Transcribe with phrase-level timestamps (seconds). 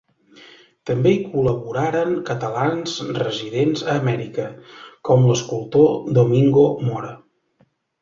[0.89, 4.49] També hi col·laboraren catalans residents a Amèrica,
[5.11, 5.89] com l'escultor
[6.21, 7.17] Domingo Mora.